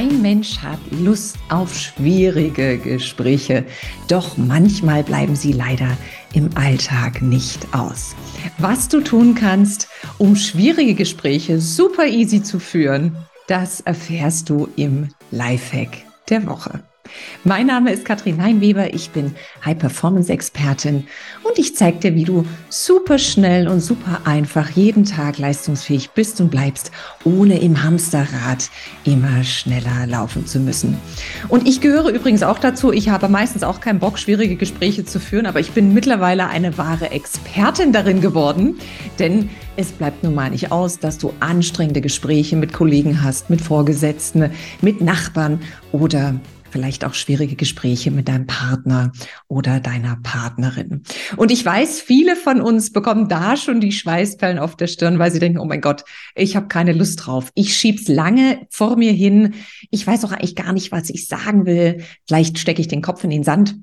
Kein 0.00 0.22
Mensch 0.22 0.56
hat 0.60 0.78
Lust 0.92 1.36
auf 1.50 1.78
schwierige 1.78 2.78
Gespräche, 2.78 3.66
doch 4.08 4.38
manchmal 4.38 5.02
bleiben 5.02 5.36
sie 5.36 5.52
leider 5.52 5.94
im 6.32 6.48
Alltag 6.56 7.20
nicht 7.20 7.74
aus. 7.74 8.16
Was 8.56 8.88
du 8.88 9.02
tun 9.02 9.34
kannst, 9.34 9.88
um 10.16 10.36
schwierige 10.36 10.94
Gespräche 10.94 11.60
super 11.60 12.06
easy 12.06 12.42
zu 12.42 12.58
führen, 12.60 13.14
das 13.46 13.80
erfährst 13.82 14.48
du 14.48 14.70
im 14.74 15.08
Lifehack 15.32 15.98
der 16.30 16.46
Woche. 16.46 16.82
Mein 17.44 17.66
Name 17.66 17.92
ist 17.92 18.04
Katrin 18.04 18.36
Leinweber, 18.36 18.92
ich 18.92 19.10
bin 19.10 19.34
High-Performance-Expertin 19.64 21.06
und 21.42 21.58
ich 21.58 21.76
zeige 21.76 21.98
dir, 21.98 22.14
wie 22.14 22.24
du 22.24 22.44
super 22.68 23.18
schnell 23.18 23.68
und 23.68 23.80
super 23.80 24.20
einfach 24.24 24.70
jeden 24.70 25.04
Tag 25.04 25.38
leistungsfähig 25.38 26.10
bist 26.10 26.40
und 26.40 26.50
bleibst, 26.50 26.90
ohne 27.24 27.60
im 27.60 27.82
Hamsterrad 27.82 28.70
immer 29.04 29.42
schneller 29.44 30.06
laufen 30.06 30.46
zu 30.46 30.60
müssen. 30.60 30.98
Und 31.48 31.66
ich 31.66 31.80
gehöre 31.80 32.08
übrigens 32.08 32.42
auch 32.42 32.58
dazu, 32.58 32.92
ich 32.92 33.08
habe 33.08 33.28
meistens 33.28 33.62
auch 33.62 33.80
keinen 33.80 33.98
Bock, 33.98 34.18
schwierige 34.18 34.56
Gespräche 34.56 35.04
zu 35.04 35.18
führen, 35.20 35.46
aber 35.46 35.60
ich 35.60 35.72
bin 35.72 35.94
mittlerweile 35.94 36.48
eine 36.48 36.76
wahre 36.78 37.10
Expertin 37.10 37.92
darin 37.92 38.20
geworden, 38.20 38.76
denn 39.18 39.48
es 39.76 39.92
bleibt 39.92 40.22
nun 40.22 40.34
mal 40.34 40.50
nicht 40.50 40.72
aus, 40.72 40.98
dass 40.98 41.16
du 41.16 41.32
anstrengende 41.40 42.00
Gespräche 42.00 42.56
mit 42.56 42.72
Kollegen 42.72 43.22
hast, 43.22 43.48
mit 43.48 43.60
Vorgesetzten, 43.60 44.50
mit 44.82 45.00
Nachbarn 45.00 45.60
oder 45.92 46.34
vielleicht 46.70 47.04
auch 47.04 47.14
schwierige 47.14 47.56
Gespräche 47.56 48.10
mit 48.10 48.28
deinem 48.28 48.46
Partner 48.46 49.12
oder 49.48 49.80
deiner 49.80 50.18
Partnerin. 50.22 51.02
Und 51.36 51.50
ich 51.50 51.64
weiß, 51.64 52.00
viele 52.00 52.36
von 52.36 52.60
uns 52.60 52.92
bekommen 52.92 53.28
da 53.28 53.56
schon 53.56 53.80
die 53.80 53.92
Schweißperlen 53.92 54.58
auf 54.58 54.76
der 54.76 54.86
Stirn, 54.86 55.18
weil 55.18 55.30
sie 55.30 55.38
denken, 55.38 55.58
oh 55.58 55.64
mein 55.64 55.80
Gott, 55.80 56.04
ich 56.34 56.56
habe 56.56 56.68
keine 56.68 56.92
Lust 56.92 57.26
drauf. 57.26 57.50
Ich 57.54 57.76
schieb's 57.76 58.08
lange 58.08 58.66
vor 58.70 58.96
mir 58.96 59.12
hin. 59.12 59.54
Ich 59.90 60.06
weiß 60.06 60.24
auch 60.24 60.32
eigentlich 60.32 60.56
gar 60.56 60.72
nicht, 60.72 60.92
was 60.92 61.10
ich 61.10 61.26
sagen 61.26 61.66
will. 61.66 62.04
Vielleicht 62.26 62.58
stecke 62.58 62.80
ich 62.80 62.88
den 62.88 63.02
Kopf 63.02 63.24
in 63.24 63.30
den 63.30 63.44
Sand. 63.44 63.76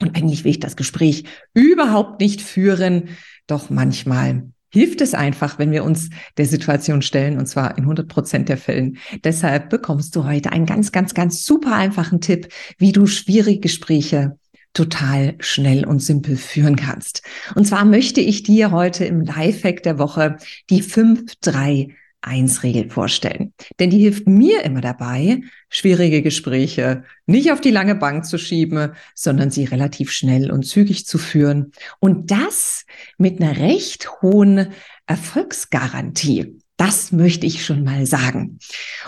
Und 0.00 0.14
eigentlich 0.16 0.44
will 0.44 0.50
ich 0.50 0.60
das 0.60 0.76
Gespräch 0.76 1.24
überhaupt 1.54 2.20
nicht 2.20 2.42
führen. 2.42 3.10
Doch 3.46 3.70
manchmal 3.70 4.50
hilft 4.70 5.00
es 5.00 5.14
einfach, 5.14 5.58
wenn 5.58 5.70
wir 5.70 5.84
uns 5.84 6.10
der 6.36 6.46
Situation 6.46 7.02
stellen, 7.02 7.38
und 7.38 7.46
zwar 7.46 7.76
in 7.78 7.84
100 7.84 8.08
Prozent 8.08 8.48
der 8.48 8.58
Fällen. 8.58 8.98
Deshalb 9.24 9.70
bekommst 9.70 10.14
du 10.16 10.24
heute 10.24 10.52
einen 10.52 10.66
ganz, 10.66 10.92
ganz, 10.92 11.14
ganz 11.14 11.44
super 11.44 11.74
einfachen 11.74 12.20
Tipp, 12.20 12.48
wie 12.78 12.92
du 12.92 13.06
schwierige 13.06 13.60
Gespräche 13.60 14.38
total 14.76 15.36
schnell 15.40 15.86
und 15.86 16.00
simpel 16.00 16.36
führen 16.36 16.76
kannst. 16.76 17.22
Und 17.54 17.66
zwar 17.66 17.84
möchte 17.86 18.20
ich 18.20 18.42
dir 18.42 18.72
heute 18.72 19.06
im 19.06 19.22
Lifehack 19.22 19.82
der 19.82 19.98
Woche 19.98 20.36
die 20.68 20.82
5-3 20.82 21.94
1-Regel 22.22 22.90
vorstellen. 22.90 23.52
Denn 23.78 23.90
die 23.90 23.98
hilft 23.98 24.26
mir 24.26 24.62
immer 24.64 24.80
dabei, 24.80 25.40
schwierige 25.68 26.22
Gespräche 26.22 27.04
nicht 27.26 27.52
auf 27.52 27.60
die 27.60 27.70
lange 27.70 27.94
Bank 27.94 28.26
zu 28.26 28.38
schieben, 28.38 28.92
sondern 29.14 29.50
sie 29.50 29.64
relativ 29.64 30.10
schnell 30.10 30.50
und 30.50 30.64
zügig 30.64 31.06
zu 31.06 31.18
führen. 31.18 31.72
Und 32.00 32.30
das 32.30 32.84
mit 33.18 33.40
einer 33.40 33.56
recht 33.56 34.22
hohen 34.22 34.68
Erfolgsgarantie. 35.06 36.58
Das 36.76 37.10
möchte 37.10 37.46
ich 37.46 37.64
schon 37.64 37.84
mal 37.84 38.04
sagen. 38.04 38.58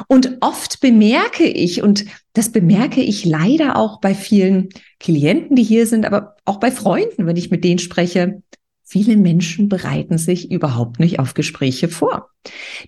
Und 0.06 0.38
oft 0.41 0.81
bemerke 0.81 1.44
ich, 1.44 1.83
und 1.83 2.06
das 2.33 2.50
bemerke 2.50 3.03
ich 3.03 3.27
leider 3.27 3.77
auch 3.77 4.00
bei 4.00 4.15
vielen 4.15 4.71
Klienten, 5.00 5.54
die 5.54 5.65
hier 5.65 5.87
sind, 5.87 6.06
aber 6.06 6.37
auch 6.47 6.60
bei 6.60 6.71
Freunden, 6.71 7.27
wenn 7.27 7.37
ich 7.37 7.50
mit 7.50 7.65
denen 7.65 7.78
spreche, 7.78 8.43
Viele 8.91 9.19
Menschen 9.19 9.69
bereiten 9.69 10.16
sich 10.16 10.50
überhaupt 10.50 10.99
nicht 10.99 11.19
auf 11.19 11.34
Gespräche 11.34 11.88
vor. 11.88 12.31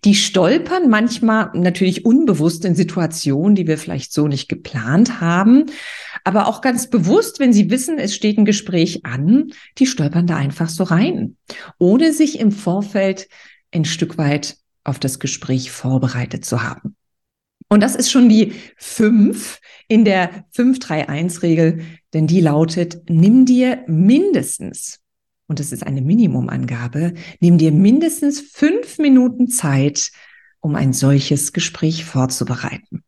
Die 0.07 0.15
stolpern 0.15 0.89
manchmal 0.89 1.51
natürlich 1.53 2.07
unbewusst 2.07 2.65
in 2.65 2.75
Situationen, 2.75 3.55
die 3.55 3.67
wir 3.67 3.77
vielleicht 3.77 4.11
so 4.15 4.27
nicht 4.27 4.49
geplant 4.49 5.21
haben, 5.21 5.67
aber 6.25 6.49
auch 6.49 6.63
ganz 6.63 6.89
bewusst, 6.89 7.39
wenn 7.39 7.53
sie 7.53 7.69
wissen, 7.69 7.99
es 7.99 8.15
steht 8.15 8.39
ein 8.39 8.47
Gespräch 8.47 9.05
an, 9.05 9.53
die 9.77 9.85
stolpern 9.85 10.27
da 10.27 10.37
einfach 10.37 10.71
so 10.71 10.85
rein, 10.85 11.37
ohne 11.79 12.15
sich 12.15 12.41
im 12.41 12.51
Vorfeld 12.51 13.29
ein 13.71 13.85
Stück 13.85 14.17
weit 14.17 14.57
auf 14.85 15.01
das 15.01 15.19
Gespräch 15.19 15.71
vorbereitet 15.71 16.47
zu 16.47 16.63
haben. 16.63 16.97
Und 17.69 17.83
das 17.83 17.95
ist 17.95 18.11
schon 18.11 18.31
die 18.31 18.55
fünf 18.79 19.61
in 19.87 20.07
der 20.07 20.47
531-Regel, 20.57 21.85
denn 22.15 22.27
die 22.27 22.41
lautet, 22.41 23.03
nimm 23.11 23.45
dir 23.45 23.85
mindestens 23.87 25.01
und 25.51 25.59
das 25.59 25.73
ist 25.73 25.85
eine 25.85 26.01
Minimumangabe, 26.01 27.15
nimm 27.41 27.59
dir 27.59 27.73
mindestens 27.73 28.41
fünf 28.41 28.99
Minuten 28.99 29.49
Zeit, 29.49 30.13
um 30.61 30.77
ein 30.77 30.93
solches 30.93 31.53
Gespräch 31.53 32.05
vorzubereiten. 32.05 33.03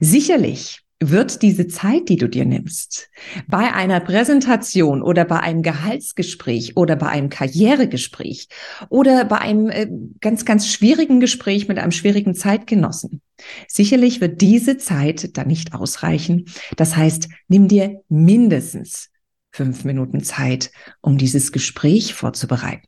Sicherlich 0.00 0.80
wird 1.00 1.42
diese 1.42 1.68
Zeit, 1.68 2.08
die 2.08 2.16
du 2.16 2.30
dir 2.30 2.46
nimmst, 2.46 3.10
bei 3.46 3.74
einer 3.74 4.00
Präsentation 4.00 5.02
oder 5.02 5.26
bei 5.26 5.38
einem 5.40 5.60
Gehaltsgespräch 5.60 6.78
oder 6.78 6.96
bei 6.96 7.08
einem 7.08 7.28
Karrieregespräch 7.28 8.48
oder 8.88 9.26
bei 9.26 9.36
einem 9.36 9.68
äh, 9.68 9.86
ganz, 10.22 10.46
ganz 10.46 10.68
schwierigen 10.68 11.20
Gespräch 11.20 11.68
mit 11.68 11.78
einem 11.78 11.92
schwierigen 11.92 12.34
Zeitgenossen, 12.34 13.20
sicherlich 13.68 14.22
wird 14.22 14.40
diese 14.40 14.78
Zeit 14.78 15.36
dann 15.36 15.48
nicht 15.48 15.74
ausreichen. 15.74 16.46
Das 16.76 16.96
heißt, 16.96 17.28
nimm 17.48 17.68
dir 17.68 18.00
mindestens 18.08 19.10
fünf 19.52 19.84
Minuten 19.84 20.22
Zeit, 20.22 20.70
um 21.00 21.18
dieses 21.18 21.52
Gespräch 21.52 22.14
vorzubereiten. 22.14 22.86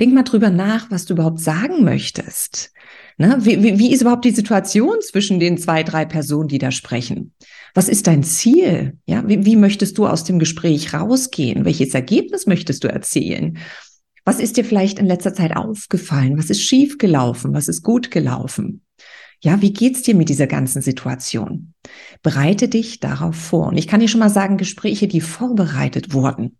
Denk 0.00 0.12
mal 0.12 0.22
drüber 0.22 0.50
nach, 0.50 0.90
was 0.90 1.06
du 1.06 1.14
überhaupt 1.14 1.40
sagen 1.40 1.84
möchtest. 1.84 2.72
Ne? 3.18 3.38
Wie, 3.40 3.62
wie, 3.62 3.78
wie 3.78 3.92
ist 3.92 4.02
überhaupt 4.02 4.24
die 4.24 4.30
Situation 4.30 4.96
zwischen 5.00 5.40
den 5.40 5.58
zwei, 5.58 5.82
drei 5.82 6.04
Personen, 6.04 6.48
die 6.48 6.58
da 6.58 6.70
sprechen? 6.70 7.32
Was 7.74 7.88
ist 7.88 8.06
dein 8.06 8.22
Ziel? 8.22 8.98
Ja, 9.06 9.26
wie, 9.26 9.44
wie 9.44 9.56
möchtest 9.56 9.98
du 9.98 10.06
aus 10.06 10.24
dem 10.24 10.38
Gespräch 10.38 10.92
rausgehen? 10.92 11.64
Welches 11.64 11.94
Ergebnis 11.94 12.46
möchtest 12.46 12.84
du 12.84 12.88
erzielen? 12.88 13.58
Was 14.24 14.38
ist 14.38 14.56
dir 14.56 14.64
vielleicht 14.64 14.98
in 14.98 15.06
letzter 15.06 15.34
Zeit 15.34 15.56
aufgefallen? 15.56 16.38
Was 16.38 16.50
ist 16.50 16.62
schief 16.62 16.98
gelaufen? 16.98 17.54
Was 17.54 17.68
ist 17.68 17.82
gut 17.82 18.10
gelaufen? 18.10 18.82
Ja, 19.44 19.60
wie 19.60 19.72
geht's 19.72 20.02
dir 20.02 20.14
mit 20.14 20.28
dieser 20.28 20.46
ganzen 20.46 20.82
Situation? 20.82 21.74
Bereite 22.22 22.68
dich 22.68 23.00
darauf 23.00 23.34
vor. 23.34 23.66
Und 23.68 23.76
ich 23.76 23.88
kann 23.88 23.98
dir 23.98 24.06
schon 24.06 24.20
mal 24.20 24.30
sagen, 24.30 24.56
Gespräche, 24.56 25.08
die 25.08 25.20
vorbereitet 25.20 26.14
wurden, 26.14 26.58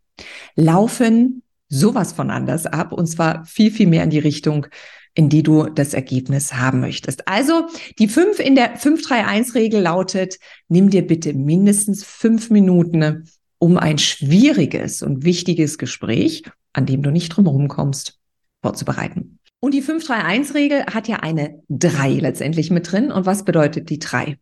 laufen 0.56 1.42
sowas 1.68 2.12
von 2.12 2.30
anders 2.30 2.66
ab 2.66 2.92
und 2.92 3.06
zwar 3.06 3.44
viel, 3.46 3.70
viel 3.70 3.86
mehr 3.86 4.02
in 4.02 4.10
die 4.10 4.18
Richtung, 4.18 4.66
in 5.14 5.28
die 5.28 5.44
du 5.44 5.68
das 5.68 5.94
Ergebnis 5.94 6.54
haben 6.54 6.80
möchtest. 6.80 7.28
Also 7.28 7.66
die 7.98 8.08
fünf 8.08 8.40
in 8.40 8.56
der 8.56 8.76
531-Regel 8.76 9.80
lautet, 9.80 10.38
nimm 10.68 10.90
dir 10.90 11.06
bitte 11.06 11.34
mindestens 11.34 12.02
fünf 12.02 12.50
Minuten, 12.50 13.28
um 13.58 13.78
ein 13.78 13.98
schwieriges 13.98 15.02
und 15.02 15.24
wichtiges 15.24 15.78
Gespräch, 15.78 16.42
an 16.72 16.86
dem 16.86 17.02
du 17.02 17.10
nicht 17.10 17.28
drumherum 17.28 17.68
kommst, 17.68 18.18
vorzubereiten. 18.60 19.38
Und 19.64 19.74
die 19.74 19.82
531-Regel 19.82 20.86
hat 20.86 21.06
ja 21.06 21.18
eine 21.18 21.62
3 21.68 22.14
letztendlich 22.14 22.72
mit 22.72 22.90
drin. 22.90 23.12
Und 23.12 23.26
was 23.26 23.44
bedeutet 23.44 23.90
die 23.90 24.00
3? 24.00 24.36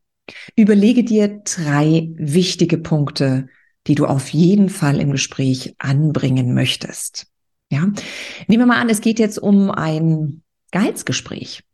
Überlege 0.56 1.04
dir 1.04 1.42
drei 1.44 2.08
wichtige 2.14 2.78
Punkte, 2.78 3.48
die 3.86 3.94
du 3.94 4.06
auf 4.06 4.30
jeden 4.30 4.70
Fall 4.70 4.98
im 4.98 5.12
Gespräch 5.12 5.74
anbringen 5.76 6.54
möchtest. 6.54 7.26
Ja, 7.70 7.80
nehmen 8.46 8.62
wir 8.62 8.66
mal 8.66 8.80
an, 8.80 8.88
es 8.88 9.02
geht 9.02 9.18
jetzt 9.18 9.38
um 9.38 9.70
ein 9.70 10.42
Gehaltsgespräch. 10.70 11.64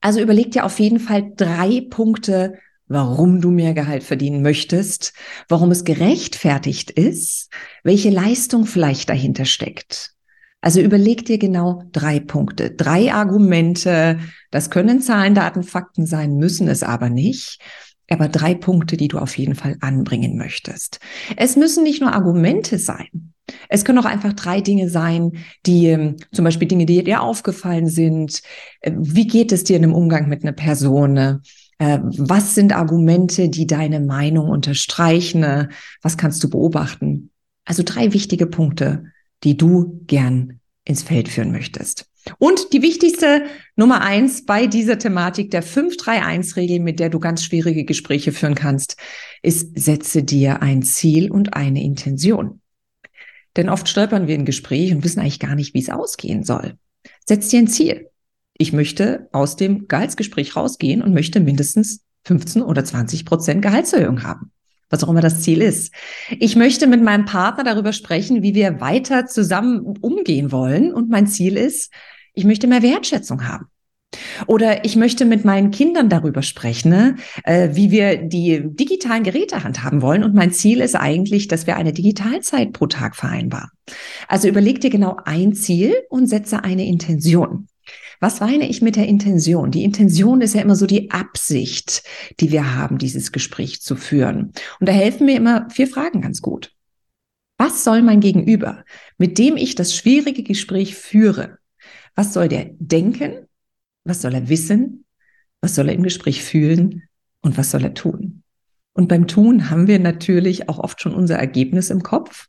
Also 0.00 0.20
überleg 0.20 0.50
dir 0.50 0.64
auf 0.64 0.80
jeden 0.80 0.98
Fall 0.98 1.32
drei 1.36 1.86
Punkte, 1.88 2.58
warum 2.88 3.40
du 3.40 3.52
mehr 3.52 3.72
Gehalt 3.72 4.02
verdienen 4.02 4.42
möchtest, 4.42 5.12
warum 5.48 5.70
es 5.70 5.84
gerechtfertigt 5.84 6.90
ist, 6.90 7.50
welche 7.84 8.10
Leistung 8.10 8.66
vielleicht 8.66 9.10
dahinter 9.10 9.44
steckt. 9.44 10.16
Also 10.60 10.80
überleg 10.80 11.24
dir 11.24 11.38
genau 11.38 11.84
drei 11.92 12.20
Punkte, 12.20 12.70
drei 12.70 13.12
Argumente. 13.12 14.18
Das 14.50 14.70
können 14.70 15.00
Zahlen, 15.00 15.34
Daten, 15.34 15.62
Fakten 15.62 16.06
sein, 16.06 16.36
müssen 16.36 16.68
es 16.68 16.82
aber 16.82 17.08
nicht. 17.08 17.60
Aber 18.10 18.28
drei 18.28 18.54
Punkte, 18.54 18.96
die 18.96 19.08
du 19.08 19.18
auf 19.18 19.38
jeden 19.38 19.54
Fall 19.54 19.76
anbringen 19.80 20.36
möchtest. 20.36 20.98
Es 21.36 21.56
müssen 21.56 21.84
nicht 21.84 22.00
nur 22.00 22.12
Argumente 22.12 22.78
sein. 22.78 23.32
Es 23.68 23.84
können 23.84 23.98
auch 23.98 24.04
einfach 24.04 24.32
drei 24.32 24.60
Dinge 24.60 24.88
sein, 24.88 25.32
die 25.64 25.86
ähm, 25.86 26.16
zum 26.32 26.44
Beispiel 26.44 26.68
Dinge, 26.68 26.86
die 26.86 27.02
dir 27.02 27.22
aufgefallen 27.22 27.86
sind. 27.86 28.42
Äh, 28.80 28.92
wie 28.96 29.26
geht 29.26 29.52
es 29.52 29.64
dir 29.64 29.76
in 29.76 29.84
einem 29.84 29.94
Umgang 29.94 30.28
mit 30.28 30.42
einer 30.42 30.52
Person? 30.52 31.16
Äh, 31.16 31.38
was 31.78 32.54
sind 32.54 32.74
Argumente, 32.74 33.48
die 33.48 33.66
deine 33.66 34.00
Meinung 34.00 34.48
unterstreichen? 34.48 35.68
Was 36.02 36.18
kannst 36.18 36.44
du 36.44 36.50
beobachten? 36.50 37.30
Also 37.64 37.82
drei 37.84 38.12
wichtige 38.12 38.46
Punkte, 38.46 39.04
die 39.44 39.56
du 39.56 40.02
gern 40.06 40.60
ins 40.84 41.02
Feld 41.02 41.28
führen 41.28 41.52
möchtest. 41.52 42.06
Und 42.38 42.72
die 42.72 42.82
wichtigste 42.82 43.44
Nummer 43.76 44.02
eins 44.02 44.44
bei 44.44 44.66
dieser 44.66 44.98
Thematik 44.98 45.50
der 45.50 45.64
531-Regel, 45.64 46.80
mit 46.80 47.00
der 47.00 47.08
du 47.08 47.18
ganz 47.18 47.42
schwierige 47.42 47.84
Gespräche 47.84 48.32
führen 48.32 48.54
kannst, 48.54 48.96
ist, 49.42 49.78
setze 49.78 50.22
dir 50.22 50.60
ein 50.60 50.82
Ziel 50.82 51.30
und 51.30 51.54
eine 51.54 51.82
Intention. 51.82 52.60
Denn 53.56 53.68
oft 53.68 53.88
stolpern 53.88 54.26
wir 54.26 54.34
in 54.34 54.44
Gespräch 54.44 54.92
und 54.92 55.02
wissen 55.02 55.20
eigentlich 55.20 55.40
gar 55.40 55.54
nicht, 55.54 55.74
wie 55.74 55.80
es 55.80 55.90
ausgehen 55.90 56.44
soll. 56.44 56.74
Setz 57.26 57.48
dir 57.48 57.60
ein 57.60 57.68
Ziel. 57.68 58.10
Ich 58.56 58.72
möchte 58.72 59.28
aus 59.32 59.56
dem 59.56 59.88
Gehaltsgespräch 59.88 60.54
rausgehen 60.54 61.02
und 61.02 61.14
möchte 61.14 61.40
mindestens 61.40 62.04
15 62.26 62.62
oder 62.62 62.84
20 62.84 63.24
Prozent 63.24 63.62
Gehaltserhöhung 63.62 64.22
haben 64.22 64.52
was 64.90 65.04
auch 65.04 65.08
immer 65.08 65.20
das 65.20 65.40
Ziel 65.40 65.62
ist. 65.62 65.94
Ich 66.38 66.56
möchte 66.56 66.86
mit 66.86 67.02
meinem 67.02 67.24
Partner 67.24 67.64
darüber 67.64 67.92
sprechen, 67.92 68.42
wie 68.42 68.54
wir 68.54 68.80
weiter 68.80 69.26
zusammen 69.26 69.80
umgehen 70.00 70.52
wollen. 70.52 70.92
Und 70.92 71.08
mein 71.08 71.26
Ziel 71.26 71.56
ist, 71.56 71.92
ich 72.34 72.44
möchte 72.44 72.66
mehr 72.66 72.82
Wertschätzung 72.82 73.46
haben. 73.46 73.66
Oder 74.48 74.84
ich 74.84 74.96
möchte 74.96 75.24
mit 75.24 75.44
meinen 75.44 75.70
Kindern 75.70 76.08
darüber 76.08 76.42
sprechen, 76.42 76.90
ne, 76.90 77.16
äh, 77.44 77.70
wie 77.74 77.92
wir 77.92 78.16
die 78.16 78.60
digitalen 78.64 79.22
Geräte 79.22 79.62
handhaben 79.62 80.02
wollen. 80.02 80.24
Und 80.24 80.34
mein 80.34 80.52
Ziel 80.52 80.80
ist 80.80 80.96
eigentlich, 80.96 81.46
dass 81.46 81.68
wir 81.68 81.76
eine 81.76 81.92
Digitalzeit 81.92 82.72
pro 82.72 82.86
Tag 82.86 83.14
vereinbaren. 83.14 83.70
Also 84.26 84.48
überleg 84.48 84.80
dir 84.80 84.90
genau 84.90 85.16
ein 85.24 85.54
Ziel 85.54 85.94
und 86.08 86.26
setze 86.26 86.64
eine 86.64 86.86
Intention. 86.86 87.68
Was 88.20 88.40
meine 88.40 88.68
ich 88.68 88.82
mit 88.82 88.96
der 88.96 89.08
Intention? 89.08 89.70
Die 89.70 89.82
Intention 89.82 90.42
ist 90.42 90.54
ja 90.54 90.60
immer 90.60 90.76
so 90.76 90.86
die 90.86 91.10
Absicht, 91.10 92.02
die 92.38 92.52
wir 92.52 92.76
haben, 92.76 92.98
dieses 92.98 93.32
Gespräch 93.32 93.80
zu 93.80 93.96
führen. 93.96 94.52
Und 94.78 94.88
da 94.88 94.92
helfen 94.92 95.24
mir 95.24 95.36
immer 95.36 95.68
vier 95.70 95.88
Fragen 95.88 96.20
ganz 96.20 96.42
gut. 96.42 96.72
Was 97.56 97.82
soll 97.82 98.02
mein 98.02 98.20
Gegenüber, 98.20 98.84
mit 99.16 99.38
dem 99.38 99.56
ich 99.56 99.74
das 99.74 99.96
schwierige 99.96 100.42
Gespräch 100.42 100.94
führe, 100.96 101.58
was 102.14 102.34
soll 102.34 102.48
der 102.48 102.70
denken? 102.78 103.46
Was 104.04 104.22
soll 104.22 104.34
er 104.34 104.48
wissen? 104.48 105.04
Was 105.62 105.74
soll 105.74 105.88
er 105.88 105.94
im 105.94 106.02
Gespräch 106.02 106.42
fühlen? 106.42 107.04
Und 107.40 107.56
was 107.56 107.70
soll 107.70 107.84
er 107.84 107.94
tun? 107.94 108.42
Und 108.92 109.08
beim 109.08 109.28
Tun 109.28 109.70
haben 109.70 109.86
wir 109.86 109.98
natürlich 109.98 110.68
auch 110.68 110.78
oft 110.78 111.00
schon 111.00 111.14
unser 111.14 111.36
Ergebnis 111.36 111.88
im 111.88 112.02
Kopf. 112.02 112.48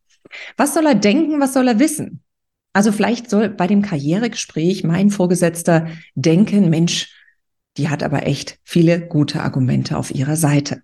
Was 0.58 0.74
soll 0.74 0.86
er 0.86 0.96
denken? 0.96 1.40
Was 1.40 1.54
soll 1.54 1.68
er 1.68 1.80
wissen? 1.80 2.24
Also 2.74 2.92
vielleicht 2.92 3.30
soll 3.30 3.50
bei 3.50 3.68
dem 3.68 3.82
Karrieregespräch 3.82 4.84
mein 4.84 5.10
Vorgesetzter 5.10 5.88
denken, 6.16 6.70
Mensch, 6.70 7.14
die 7.78 7.90
hat 7.90 8.04
aber 8.04 8.28
echt 8.28 8.60
viele 8.64 9.00
gute 9.08 9.42
Argumente 9.42 9.98
auf 9.98 10.14
ihrer 10.14 10.36
Seite. 10.36 10.82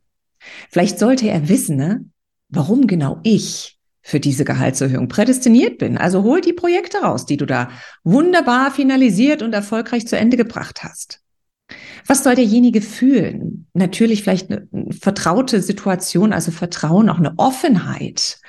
Vielleicht 0.69 0.99
sollte 0.99 1.29
er 1.29 1.49
wissen, 1.49 1.77
ne, 1.77 2.05
warum 2.49 2.87
genau 2.87 3.19
ich 3.23 3.77
für 4.01 4.19
diese 4.21 4.45
Gehaltserhöhung 4.45 5.09
prädestiniert 5.09 5.79
bin. 5.79 5.97
Also 5.97 6.23
hol 6.23 6.39
die 6.39 6.53
Projekte 6.53 6.99
raus, 6.99 7.25
die 7.25 7.35
du 7.35 7.45
da 7.45 7.69
wunderbar 8.05 8.71
finalisiert 8.71 9.41
und 9.41 9.53
erfolgreich 9.53 10.07
zu 10.07 10.17
Ende 10.17 10.37
gebracht 10.37 10.83
hast. 10.83 11.19
Was 12.05 12.23
soll 12.23 12.35
derjenige 12.35 12.81
fühlen? 12.81 13.67
Natürlich 13.73 14.23
vielleicht 14.23 14.49
eine 14.49 14.67
vertraute 14.97 15.61
Situation, 15.61 16.31
also 16.31 16.51
Vertrauen, 16.51 17.09
auch 17.09 17.17
eine 17.17 17.33
Offenheit 17.35 18.39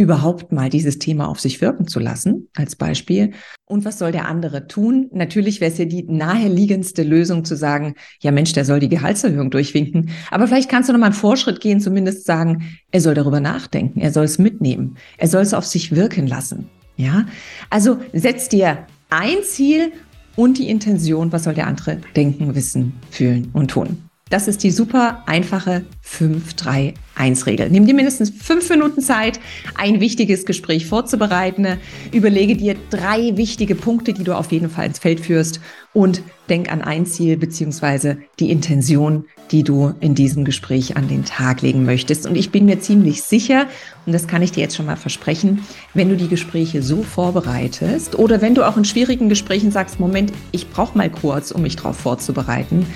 überhaupt 0.00 0.50
mal 0.50 0.70
dieses 0.70 0.98
Thema 0.98 1.28
auf 1.28 1.40
sich 1.40 1.60
wirken 1.60 1.86
zu 1.86 2.00
lassen, 2.00 2.48
als 2.56 2.74
Beispiel. 2.74 3.32
Und 3.66 3.84
was 3.84 3.98
soll 3.98 4.12
der 4.12 4.26
andere 4.26 4.66
tun? 4.66 5.10
Natürlich 5.12 5.60
wäre 5.60 5.70
es 5.70 5.76
ja 5.76 5.84
die 5.84 6.04
naheliegendste 6.04 7.02
Lösung 7.02 7.44
zu 7.44 7.54
sagen, 7.54 7.94
ja 8.22 8.30
Mensch, 8.30 8.54
der 8.54 8.64
soll 8.64 8.80
die 8.80 8.88
Gehaltserhöhung 8.88 9.50
durchwinken. 9.50 10.08
Aber 10.30 10.48
vielleicht 10.48 10.70
kannst 10.70 10.88
du 10.88 10.94
noch 10.94 11.00
mal 11.00 11.06
einen 11.06 11.14
Vorschritt 11.14 11.60
gehen, 11.60 11.82
zumindest 11.82 12.24
sagen, 12.24 12.78
er 12.90 13.02
soll 13.02 13.12
darüber 13.12 13.40
nachdenken, 13.40 14.00
er 14.00 14.10
soll 14.10 14.24
es 14.24 14.38
mitnehmen, 14.38 14.96
er 15.18 15.28
soll 15.28 15.42
es 15.42 15.52
auf 15.52 15.66
sich 15.66 15.94
wirken 15.94 16.26
lassen. 16.26 16.70
Ja, 16.96 17.26
also 17.68 17.98
setz 18.14 18.48
dir 18.48 18.86
ein 19.10 19.42
Ziel 19.42 19.92
und 20.34 20.56
die 20.56 20.70
Intention, 20.70 21.30
was 21.30 21.44
soll 21.44 21.54
der 21.54 21.66
andere 21.66 21.98
denken, 22.16 22.54
wissen, 22.54 22.94
fühlen 23.10 23.50
und 23.52 23.70
tun. 23.70 24.09
Das 24.30 24.46
ist 24.46 24.62
die 24.62 24.70
super 24.70 25.24
einfache 25.26 25.84
5-3-1-Regel. 26.06 27.68
Nimm 27.68 27.84
dir 27.84 27.94
mindestens 27.94 28.30
fünf 28.30 28.70
Minuten 28.70 29.02
Zeit, 29.02 29.40
ein 29.74 30.00
wichtiges 30.00 30.46
Gespräch 30.46 30.86
vorzubereiten. 30.86 31.66
Überlege 32.12 32.56
dir 32.56 32.76
drei 32.90 33.36
wichtige 33.36 33.74
Punkte, 33.74 34.12
die 34.12 34.22
du 34.22 34.34
auf 34.36 34.52
jeden 34.52 34.70
Fall 34.70 34.86
ins 34.86 35.00
Feld 35.00 35.18
führst 35.18 35.60
und 35.92 36.22
denk 36.48 36.70
an 36.70 36.80
ein 36.80 37.06
Ziel 37.06 37.38
beziehungsweise 37.38 38.18
die 38.38 38.52
Intention, 38.52 39.24
die 39.50 39.64
du 39.64 39.94
in 39.98 40.14
diesem 40.14 40.44
Gespräch 40.44 40.96
an 40.96 41.08
den 41.08 41.24
Tag 41.24 41.62
legen 41.62 41.84
möchtest. 41.84 42.24
Und 42.24 42.36
ich 42.36 42.52
bin 42.52 42.66
mir 42.66 42.78
ziemlich 42.78 43.22
sicher, 43.22 43.66
und 44.06 44.12
das 44.12 44.28
kann 44.28 44.42
ich 44.42 44.52
dir 44.52 44.60
jetzt 44.60 44.76
schon 44.76 44.86
mal 44.86 44.96
versprechen, 44.96 45.66
wenn 45.92 46.08
du 46.08 46.16
die 46.16 46.28
Gespräche 46.28 46.82
so 46.82 47.02
vorbereitest 47.02 48.16
oder 48.16 48.40
wenn 48.40 48.54
du 48.54 48.62
auch 48.62 48.76
in 48.76 48.84
schwierigen 48.84 49.28
Gesprächen 49.28 49.72
sagst, 49.72 49.98
Moment, 49.98 50.32
ich 50.52 50.70
brauche 50.70 50.96
mal 50.96 51.10
kurz, 51.10 51.50
um 51.50 51.62
mich 51.62 51.74
darauf 51.74 51.96
vorzubereiten, 51.96 52.86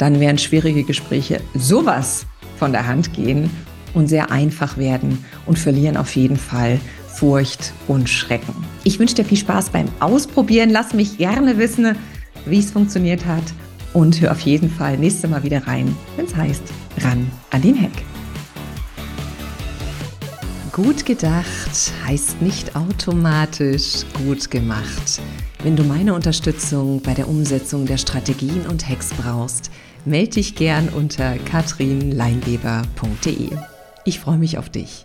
dann 0.00 0.18
werden 0.18 0.38
schwierige 0.38 0.82
Gespräche 0.82 1.42
sowas 1.54 2.24
von 2.58 2.72
der 2.72 2.86
Hand 2.86 3.12
gehen 3.12 3.50
und 3.92 4.06
sehr 4.06 4.30
einfach 4.30 4.78
werden 4.78 5.22
und 5.44 5.58
verlieren 5.58 5.98
auf 5.98 6.16
jeden 6.16 6.38
Fall 6.38 6.80
Furcht 7.06 7.74
und 7.86 8.08
Schrecken. 8.08 8.54
Ich 8.82 8.98
wünsche 8.98 9.16
dir 9.16 9.26
viel 9.26 9.36
Spaß 9.36 9.68
beim 9.68 9.88
Ausprobieren. 10.00 10.70
Lass 10.70 10.94
mich 10.94 11.18
gerne 11.18 11.58
wissen, 11.58 11.96
wie 12.46 12.60
es 12.60 12.70
funktioniert 12.70 13.26
hat 13.26 13.42
und 13.92 14.18
hör 14.22 14.32
auf 14.32 14.40
jeden 14.40 14.70
Fall 14.70 14.96
nächste 14.96 15.28
Mal 15.28 15.42
wieder 15.42 15.66
rein, 15.66 15.94
wenn 16.16 16.24
es 16.24 16.34
heißt, 16.34 16.62
ran 17.02 17.30
an 17.50 17.60
den 17.60 17.74
Heck. 17.74 17.92
Gut 20.72 21.04
gedacht 21.04 21.92
heißt 22.06 22.40
nicht 22.40 22.74
automatisch 22.74 24.04
gut 24.24 24.50
gemacht. 24.50 25.20
Wenn 25.62 25.76
du 25.76 25.84
meine 25.84 26.14
Unterstützung 26.14 27.02
bei 27.02 27.12
der 27.12 27.28
Umsetzung 27.28 27.84
der 27.84 27.98
Strategien 27.98 28.66
und 28.66 28.88
Hacks 28.88 29.10
brauchst, 29.12 29.70
melde 30.06 30.30
dich 30.30 30.54
gern 30.54 30.88
unter 30.88 31.36
katrinleingeber.de. 31.36 33.50
Ich 34.06 34.20
freue 34.20 34.38
mich 34.38 34.56
auf 34.56 34.70
dich. 34.70 35.04